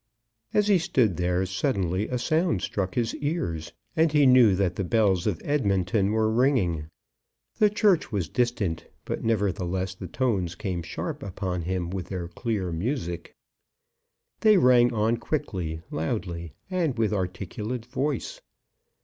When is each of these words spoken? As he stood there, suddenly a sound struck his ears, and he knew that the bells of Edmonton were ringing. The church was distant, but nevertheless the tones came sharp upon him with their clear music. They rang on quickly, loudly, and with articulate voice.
As 0.51 0.67
he 0.67 0.79
stood 0.79 1.17
there, 1.17 1.45
suddenly 1.45 2.07
a 2.07 2.17
sound 2.17 2.63
struck 2.63 2.95
his 2.95 3.13
ears, 3.17 3.71
and 3.95 4.11
he 4.11 4.25
knew 4.25 4.55
that 4.55 4.75
the 4.75 4.83
bells 4.83 5.27
of 5.27 5.39
Edmonton 5.45 6.11
were 6.11 6.31
ringing. 6.31 6.87
The 7.59 7.69
church 7.69 8.11
was 8.11 8.27
distant, 8.27 8.87
but 9.05 9.23
nevertheless 9.23 9.93
the 9.93 10.07
tones 10.07 10.55
came 10.55 10.81
sharp 10.81 11.21
upon 11.21 11.61
him 11.61 11.91
with 11.91 12.07
their 12.07 12.27
clear 12.27 12.71
music. 12.71 13.35
They 14.39 14.57
rang 14.57 14.91
on 14.91 15.17
quickly, 15.17 15.81
loudly, 15.91 16.55
and 16.71 16.97
with 16.97 17.13
articulate 17.13 17.85
voice. 17.85 18.41